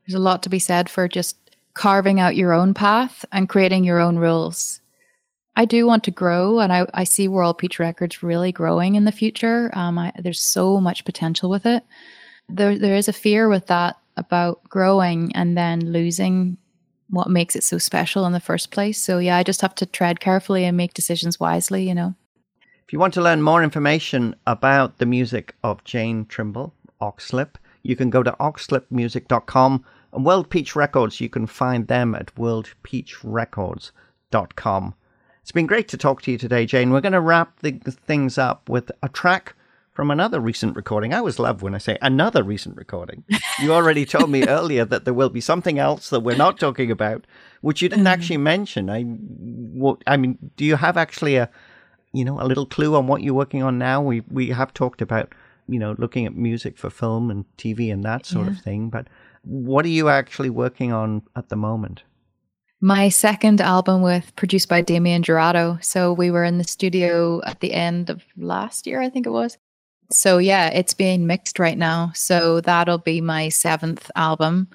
[0.06, 1.36] There's a lot to be said for just
[1.74, 4.80] carving out your own path and creating your own rules.
[5.56, 9.04] I do want to grow, and I, I see World Peach Records really growing in
[9.04, 9.70] the future.
[9.72, 11.84] Um, I, there's so much potential with it.
[12.48, 16.58] There, there is a fear with that about growing and then losing
[17.10, 19.00] what makes it so special in the first place.
[19.00, 22.14] So yeah, I just have to tread carefully and make decisions wisely, you know.
[22.88, 26.72] If you want to learn more information about the music of Jayne Trimble,
[27.02, 29.84] Oxlip, you can go to oxlipmusic.com
[30.14, 34.94] and World Peach Records, you can find them at worldpeachrecords.com.
[35.42, 36.90] It's been great to talk to you today, Jayne.
[36.90, 39.54] We're going to wrap the, things up with a track
[39.92, 41.12] from another recent recording.
[41.12, 43.22] I always love when I say another recent recording.
[43.60, 46.90] You already told me earlier that there will be something else that we're not talking
[46.90, 47.26] about,
[47.60, 48.12] which you didn't Mm.
[48.12, 48.88] actually mention.
[48.88, 51.50] I, what, I mean, do you have actually a,
[52.12, 54.00] you know, a little clue on what you're working on now?
[54.00, 55.34] We we have talked about,
[55.68, 59.06] you know, looking at music for film and TV and that sort of thing, but
[59.42, 62.02] what are you actually working on at the moment?
[62.80, 65.82] My second album with produced by Damien Jurado.
[65.84, 69.30] So we were in the studio at the end of last year, I think it
[69.30, 69.58] was.
[70.10, 72.12] So yeah, it's being mixed right now.
[72.14, 74.68] So that'll be my seventh album.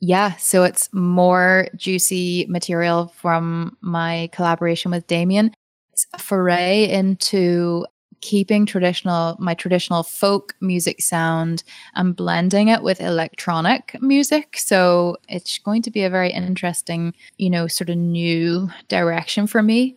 [0.00, 5.54] Yeah, so it's more juicy material from my collaboration with Damien.
[5.94, 7.86] It's a foray into
[8.20, 11.62] keeping traditional my traditional folk music sound
[11.94, 14.56] and blending it with electronic music.
[14.58, 19.62] So it's going to be a very interesting, you know, sort of new direction for
[19.62, 19.96] me.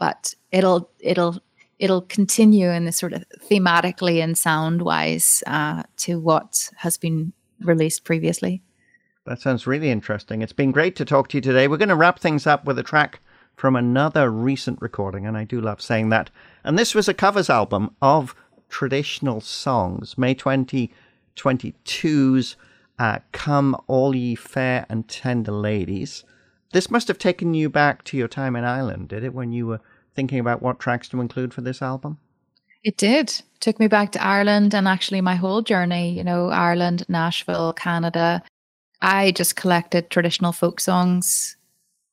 [0.00, 1.38] But it'll it'll
[1.78, 7.32] it'll continue in this sort of thematically and sound wise uh, to what has been
[7.60, 8.62] released previously.
[9.26, 10.42] That sounds really interesting.
[10.42, 11.68] It's been great to talk to you today.
[11.68, 13.20] We're going to wrap things up with a track
[13.56, 16.30] from another recent recording, and I do love saying that.
[16.62, 18.34] And this was a covers album of
[18.68, 20.18] traditional songs.
[20.18, 22.56] May 2022's
[22.98, 26.24] uh, Come All Ye Fair and Tender Ladies.
[26.72, 29.66] This must have taken you back to your time in Ireland, did it, when you
[29.66, 29.80] were
[30.14, 32.18] thinking about what tracks to include for this album?
[32.84, 33.42] It did.
[33.60, 38.42] Took me back to Ireland and actually my whole journey, you know, Ireland, Nashville, Canada.
[39.00, 41.56] I just collected traditional folk songs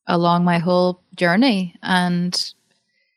[0.07, 2.53] along my whole journey and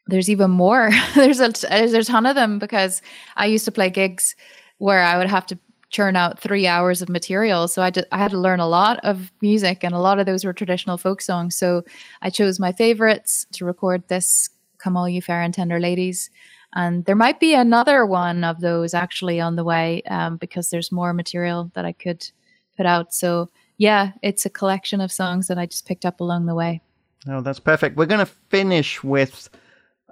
[0.06, 0.90] there's even more.
[1.14, 3.02] there's a there's a ton of them because
[3.36, 4.36] I used to play gigs
[4.78, 5.58] where I would have to
[5.90, 7.68] churn out 3 hours of material.
[7.68, 10.26] So I just, I had to learn a lot of music and a lot of
[10.26, 11.56] those were traditional folk songs.
[11.56, 11.84] So
[12.22, 16.28] I chose my favorites to record this Come All You Fair and Tender Ladies.
[16.74, 20.92] And there might be another one of those actually on the way um, because there's
[20.92, 22.28] more material that I could
[22.76, 23.14] put out.
[23.14, 23.48] So,
[23.78, 26.80] yeah, it's a collection of songs that I just picked up along the way.
[27.28, 27.96] Oh, that's perfect.
[27.96, 29.48] We're going to finish with,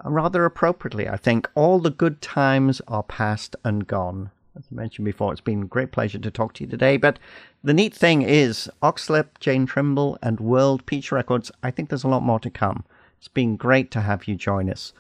[0.05, 4.31] uh, rather appropriately, I think, All the Good Times Are Past and Gone.
[4.57, 6.97] As I mentioned before, it's been a great pleasure to talk to you today.
[6.97, 7.19] But
[7.63, 12.09] the neat thing is, Oxlip, Jayne Trimble, and World Peach Records, I think there's a
[12.09, 12.85] lot more to come.
[13.19, 14.93] It's been great to have you join us.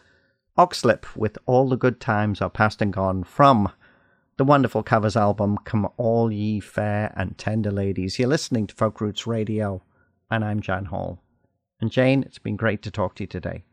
[0.57, 3.71] Oxlip with All the Good Times Are Past and Gone from
[4.37, 8.19] the wonderful covers album Come All Ye Fair and Tender Ladies.
[8.19, 9.83] You're listening to Folk Roots Radio,
[10.31, 11.23] and I'm Jan Hall.
[11.81, 13.65] And Jayne, it's been great to talk to you today.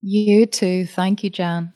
[0.00, 0.86] You too.
[0.86, 1.72] Thank you, Jan.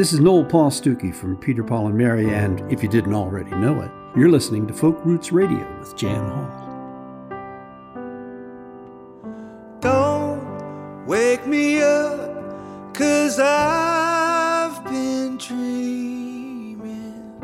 [0.00, 3.50] This is Noel Paul Stookey from Peter, Paul, and Mary, and if you didn't already
[3.50, 6.48] know it, you're listening to Folk Roots Radio with Jan Hall.
[9.82, 17.36] Don't wake me up, cause I've been dreaming.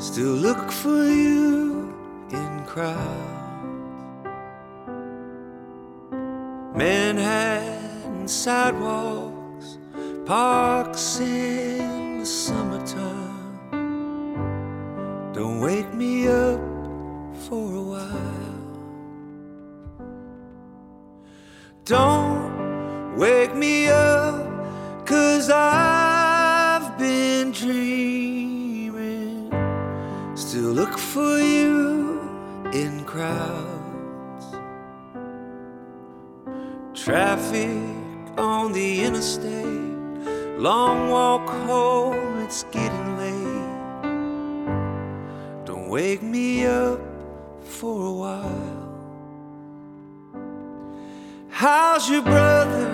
[0.00, 1.94] Still look for you
[2.32, 2.98] in crowds.
[6.74, 9.78] Manhattan sidewalks,
[10.26, 11.47] parks in
[52.22, 52.88] Brother?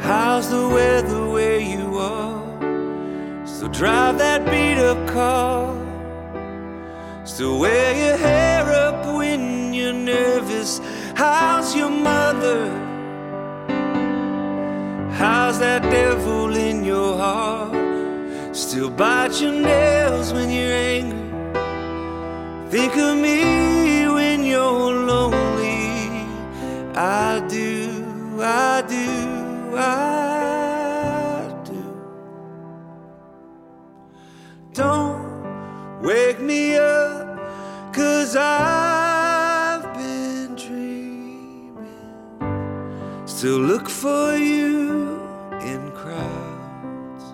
[0.00, 3.46] How's the weather where you are?
[3.46, 5.74] Still drive that beat up car.
[7.24, 10.80] Still wear your hair up when you're nervous.
[11.14, 12.68] How's your mother?
[15.12, 18.54] How's that devil in your heart?
[18.54, 21.24] Still bite your nails when you're angry.
[22.70, 23.53] Think of me
[26.96, 31.84] I do, I do, I do.
[34.72, 37.36] Don't wake me up,
[37.92, 41.82] cause I've been dreaming.
[43.26, 45.20] Still look for you
[45.62, 47.24] in crowds.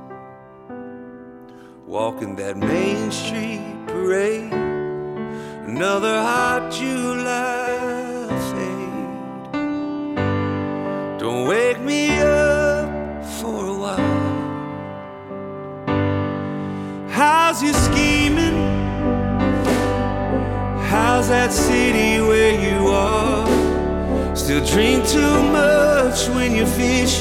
[1.87, 4.55] Walking that Main Street parade.
[5.67, 6.60] Another hot
[21.31, 23.47] that city where you are?
[24.35, 27.21] Still drink too much when you fish.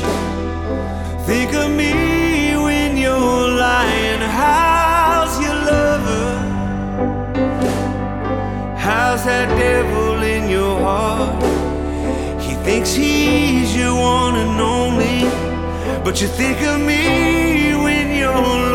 [1.28, 4.22] Think of me when you're lying.
[4.41, 6.28] How's your lover?
[8.78, 11.43] How's that devil in your heart?
[12.41, 15.20] He thinks he's your one and only.
[16.03, 18.68] But you think of me when you're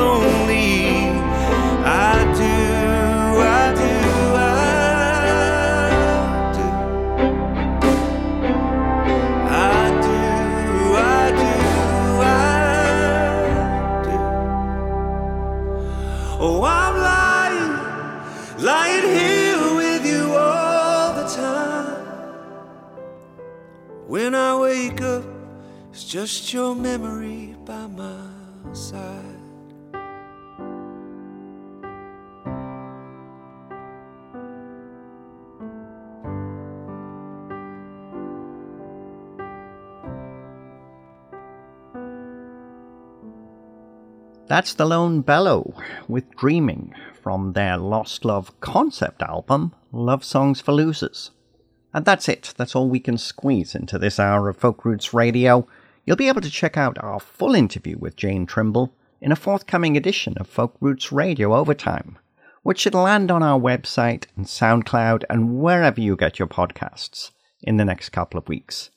[16.41, 22.05] Oh, I'm lying, lying here with you all the time.
[24.09, 25.24] When I wake up,
[25.91, 28.26] it's just your memory by my
[28.72, 29.34] side.
[44.55, 45.74] That's The Lone Bellow
[46.07, 51.32] with Dreaming from their Lost Love concept album, Love Songs for Losers.
[51.92, 52.55] And that's it.
[52.57, 55.66] That's all we can squeeze into this hour of Folk Roots Radio.
[56.07, 59.96] You'll be able to check out our full interview with Jayne Trimble in a forthcoming
[59.96, 62.16] edition of Folk Roots Radio Overtime,
[62.62, 67.76] which should land on our website and SoundCloud and wherever you get your podcasts in
[67.76, 68.90] the next couple of weeks.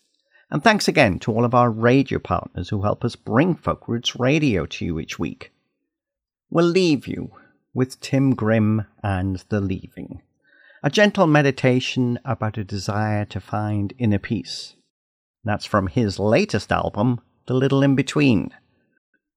[0.50, 4.16] And thanks again to all of our radio partners who help us bring Folk Roots
[4.16, 5.52] Radio to you each week.
[6.50, 7.32] We'll leave you
[7.74, 10.22] with Tim Grimm and The Leaving,
[10.82, 14.76] a gentle meditation about a desire to find inner peace.
[15.43, 18.54] That's from his latest album, The Little In Between.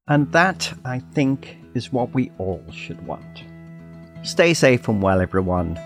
[0.06, 3.44] And that, I think, is what we all should want.
[4.22, 5.78] Stay safe and well, everyone.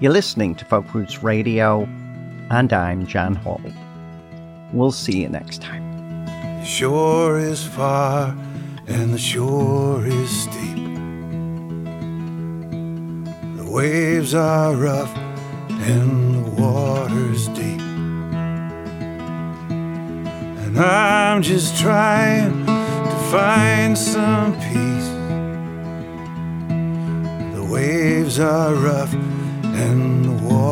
[0.00, 1.84] You're listening to Folk Roots Radio,
[2.50, 3.60] and I'm Jan Hall.
[4.72, 6.64] We'll see you next time.
[6.64, 8.34] Shore is far
[8.86, 10.76] and the shore is steep.
[13.58, 15.14] The waves are rough
[15.68, 17.80] and the water's deep.
[20.64, 25.10] And I'm just trying to find some peace.
[27.56, 30.71] The waves are rough and the water's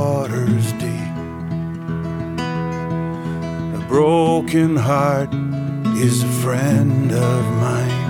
[4.40, 5.34] broken heart
[5.98, 8.08] is a friend of mine.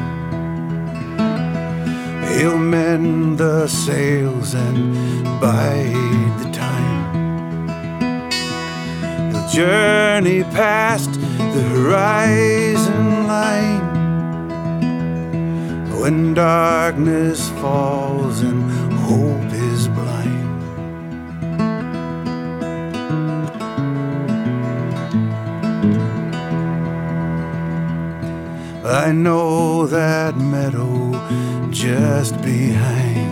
[2.28, 7.00] He'll mend the sails and bide the time.
[9.32, 11.12] He'll journey past
[11.54, 13.86] the horizon line
[16.00, 18.62] when darkness falls and
[19.08, 19.69] hope is
[28.90, 31.12] I know that meadow
[31.70, 33.30] just behind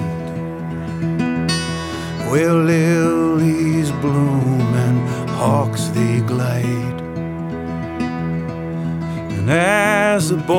[2.31, 7.01] where lilies bloom and hawks they glide.
[9.33, 10.55] And as a boy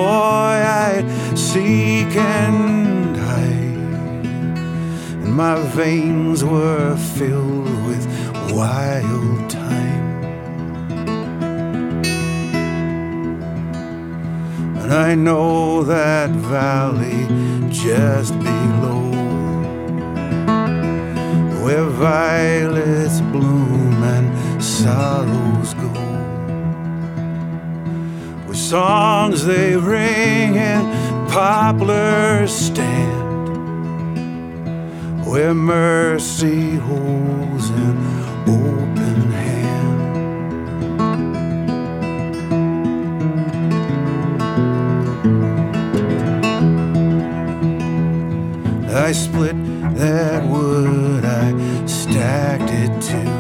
[0.83, 4.25] I'd seek and hide,
[5.23, 8.05] and my veins were filled with
[8.51, 9.78] wild time.
[14.91, 17.27] I know that valley
[17.69, 19.11] just below
[21.63, 25.93] where violets bloom and sorrows go.
[28.47, 33.47] Where songs they ring and poplars stand.
[35.23, 37.95] Where mercy holds an
[38.47, 39.58] open hand.
[48.99, 49.55] I split
[49.95, 53.39] that wood, I stacked it too.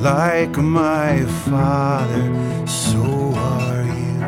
[0.00, 2.24] Like my father,
[2.66, 4.18] so are you.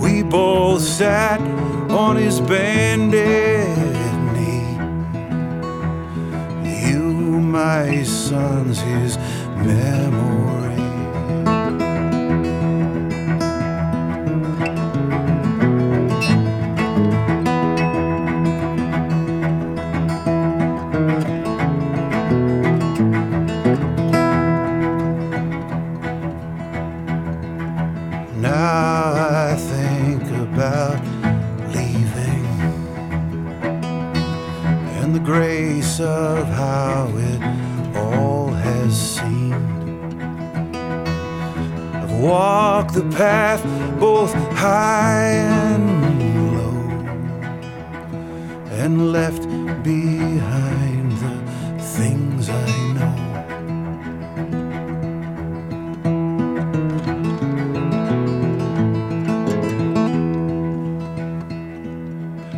[0.00, 1.40] We both sat
[1.88, 3.76] on his bended
[4.34, 4.76] knee.
[6.90, 7.02] You,
[7.40, 9.16] my sons, his
[9.56, 10.21] memory.
[43.14, 43.62] Path
[44.00, 45.34] both high
[45.64, 45.84] and
[46.56, 46.78] low
[48.70, 49.42] and left
[49.82, 51.36] behind the
[51.96, 52.52] things I
[52.96, 53.16] know.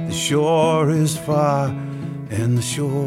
[0.07, 1.69] The shore is far
[2.31, 3.04] and the shore